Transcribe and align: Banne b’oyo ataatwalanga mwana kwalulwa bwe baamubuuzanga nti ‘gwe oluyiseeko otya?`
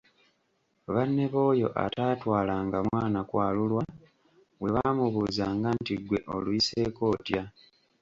Banne 0.93 1.23
b’oyo 1.33 1.67
ataatwalanga 1.85 2.77
mwana 2.89 3.19
kwalulwa 3.29 3.83
bwe 4.59 4.69
baamubuuzanga 4.75 5.69
nti 5.79 5.93
‘gwe 6.05 6.19
oluyiseeko 6.35 7.01
otya?` 7.15 7.43